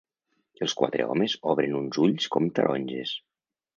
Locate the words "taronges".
2.61-3.13